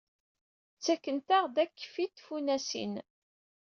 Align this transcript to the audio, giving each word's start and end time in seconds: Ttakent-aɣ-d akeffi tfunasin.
Ttakent-aɣ-d 0.77 1.55
akeffi 1.63 2.05
tfunasin. 2.07 2.93